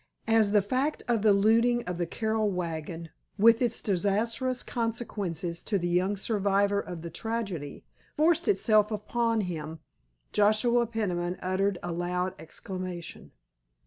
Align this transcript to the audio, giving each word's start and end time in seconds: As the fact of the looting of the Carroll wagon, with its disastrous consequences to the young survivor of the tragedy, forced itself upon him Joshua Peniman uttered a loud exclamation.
As 0.25 0.51
the 0.51 0.63
fact 0.63 1.03
of 1.07 1.21
the 1.21 1.31
looting 1.31 1.83
of 1.83 1.99
the 1.99 2.07
Carroll 2.07 2.49
wagon, 2.49 3.09
with 3.37 3.61
its 3.61 3.81
disastrous 3.81 4.63
consequences 4.63 5.61
to 5.61 5.77
the 5.77 5.87
young 5.87 6.17
survivor 6.17 6.79
of 6.79 7.03
the 7.03 7.11
tragedy, 7.11 7.85
forced 8.17 8.47
itself 8.47 8.89
upon 8.89 9.41
him 9.41 9.77
Joshua 10.33 10.87
Peniman 10.87 11.37
uttered 11.39 11.77
a 11.83 11.91
loud 11.91 12.33
exclamation. 12.39 13.31